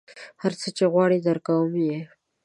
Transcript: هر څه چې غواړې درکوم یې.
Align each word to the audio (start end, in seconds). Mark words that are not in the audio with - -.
هر 0.41 0.53
څه 0.59 0.67
چې 0.77 0.83
غواړې 0.93 1.17
درکوم 1.27 1.71
یې. 1.87 1.97